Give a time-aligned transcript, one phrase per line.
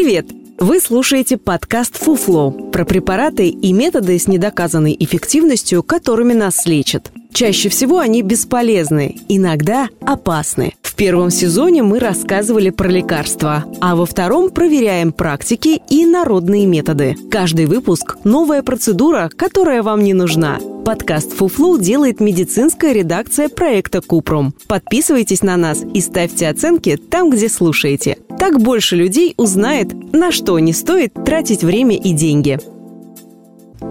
[0.00, 0.26] Привет!
[0.60, 7.10] Вы слушаете подкаст «Фуфло» про препараты и методы с недоказанной эффективностью, которыми нас лечат.
[7.32, 10.74] Чаще всего они бесполезны, иногда опасны.
[10.82, 17.16] В первом сезоне мы рассказывали про лекарства, а во втором проверяем практики и народные методы.
[17.28, 20.60] Каждый выпуск– новая процедура, которая вам не нужна.
[20.84, 24.54] Подкаст «Фуфлу» делает медицинская редакция проекта «Купрум».
[24.68, 28.18] Подписывайтесь на нас и ставьте оценки там, где слушаете.
[28.38, 32.58] Так больше людей узнает, на что не стоит тратить время и деньги.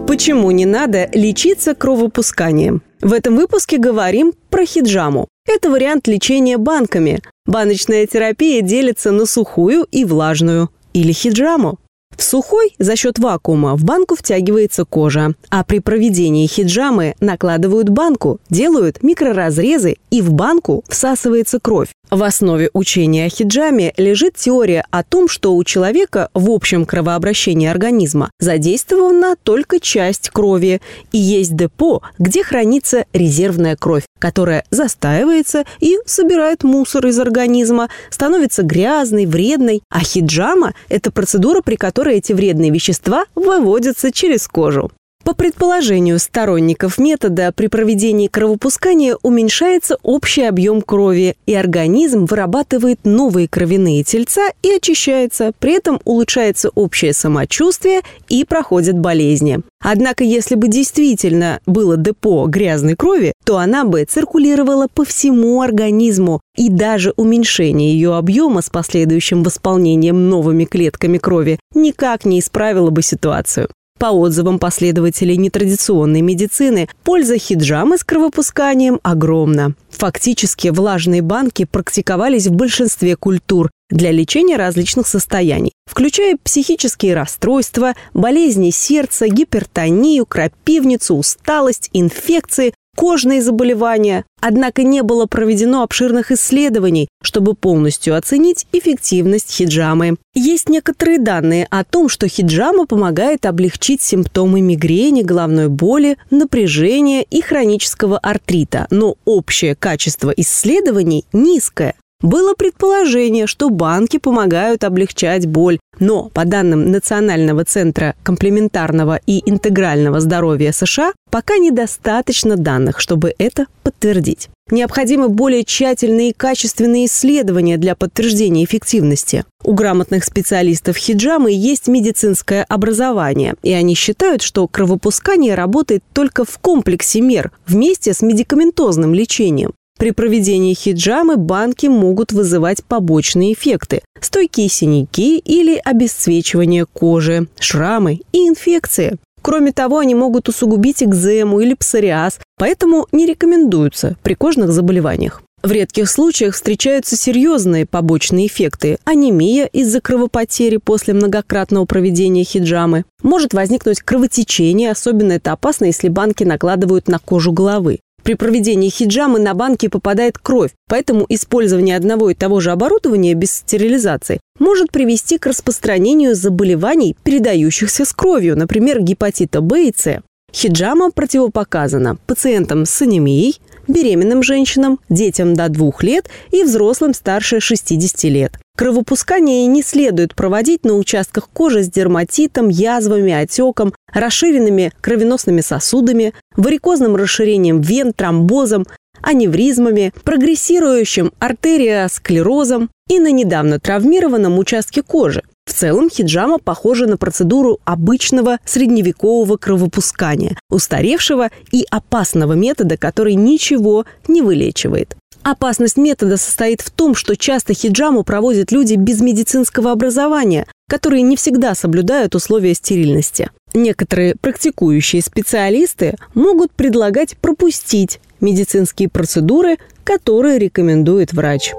[0.06, 2.82] Почему не надо лечиться кровопусканием?
[3.00, 5.28] В этом выпуске говорим про хиджаму.
[5.46, 7.20] Это вариант лечения банками.
[7.46, 10.70] Баночная терапия делится на сухую и влажную.
[10.94, 11.78] Или хиджаму.
[12.16, 18.40] В сухой за счет вакуума в банку втягивается кожа, а при проведении хиджамы накладывают банку,
[18.50, 21.90] делают микроразрезы и в банку всасывается кровь.
[22.10, 27.68] В основе учения о хиджаме лежит теория о том, что у человека в общем кровообращении
[27.68, 30.80] организма задействована только часть крови,
[31.12, 38.62] и есть депо, где хранится резервная кровь, которая застаивается и собирает мусор из организма, становится
[38.62, 44.90] грязной, вредной, а хиджама– это процедура, при которой эти вредные вещества выводятся через кожу.
[45.28, 53.46] По предположению сторонников метода, при проведении кровопускания уменьшается общий объем крови, и организм вырабатывает новые
[53.46, 59.60] кровяные тельца и очищается, при этом улучшается общее самочувствие и проходят болезни.
[59.84, 66.40] Однако, если бы действительно было депо грязной крови, то она бы циркулировала по всему организму,
[66.56, 73.02] и даже уменьшение ее объема с последующим восполнением новыми клетками крови никак не исправило бы
[73.02, 73.68] ситуацию.
[73.98, 79.74] По отзывам последователей нетрадиционной медицины, польза хиджамы с кровопусканием огромна.
[79.90, 88.70] Фактически влажные банки практиковались в большинстве культур для лечения различных состояний, включая психические расстройства, болезни
[88.70, 94.24] сердца, гипертонию, крапивницу, усталость, инфекции, кожные заболевания.
[94.40, 100.16] Однако не было проведено обширных исследований, чтобы полностью оценить эффективность хиджамы.
[100.34, 107.40] Есть некоторые данные о том, что хиджама помогает облегчить симптомы мигрени, головной боли, напряжения и
[107.40, 111.94] хронического артрита, но общее качество исследований низкое.
[112.20, 120.18] Было предположение, что банки помогают облегчать боль, но по данным Национального центра комплементарного и интегрального
[120.18, 124.48] здоровья США пока недостаточно данных, чтобы это подтвердить.
[124.72, 129.44] Необходимы более тщательные и качественные исследования для подтверждения эффективности.
[129.62, 136.58] У грамотных специалистов хиджамы есть медицинское образование, и они считают, что кровопускание работает только в
[136.58, 139.72] комплексе мер вместе с медикаментозным лечением.
[139.98, 148.48] При проведении хиджамы банки могут вызывать побочные эффекты– стойкие синяки или обесцвечивание кожи, шрамы и
[148.48, 149.18] инфекции.
[149.42, 155.42] Кроме того, они могут усугубить экзему или псориаз, поэтому не рекомендуются при кожных заболеваниях.
[155.64, 163.04] В редких случаях встречаются серьезные побочные эффекты– анемия из-за кровопотери после многократного проведения хиджамы.
[163.24, 167.98] Может возникнуть кровотечение, особенно это опасно, если банки накладывают на кожу головы.
[168.28, 173.52] При проведении хиджамы на банке попадает кровь, поэтому использование одного и того же оборудования без
[173.52, 180.20] стерилизации может привести к распространению заболеваний, передающихся с кровью, например, гепатита Б и С.
[180.52, 188.24] Хиджама противопоказана пациентам с анемией, беременным женщинам, детям до 2 лет и взрослым старше 60
[188.24, 188.58] лет.
[188.78, 197.16] Кровопускание не следует проводить на участках кожи с дерматитом, язвами, отеком, расширенными кровеносными сосудами, варикозным
[197.16, 198.86] расширением вен, тромбозом,
[199.20, 205.42] аневризмами, прогрессирующим артериосклерозом и на недавно травмированном участке кожи.
[205.66, 214.06] В целом хиджама похожа на процедуру обычного средневекового кровопускания, устаревшего и опасного метода, который ничего
[214.28, 215.16] не вылечивает.
[215.42, 221.36] Опасность метода состоит в том, что часто хиджаму проводят люди без медицинского образования, которые не
[221.36, 223.50] всегда соблюдают условия стерильности.
[223.74, 231.72] Некоторые практикующие специалисты могут предлагать пропустить медицинские процедуры, которые рекомендует врач.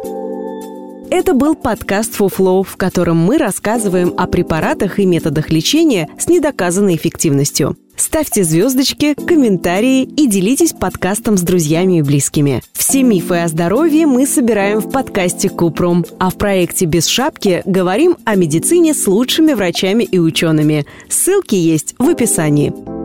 [1.12, 6.96] Это был подкаст «Фуфлоу», в котором мы рассказываем о препаратах и методах лечения с недоказанной
[6.96, 7.76] эффективностью.
[8.00, 12.64] Ставьте звездочки, комментарии и делитесь подкастом с друзьями и близкими.
[12.72, 18.16] Все мифы о здоровье мы собираем в подкасте Купрум, а в проекте «Без шапки» говорим
[18.24, 20.86] о медицине с лучшими врачами и учеными.
[21.10, 22.99] Ссылки есть в описании.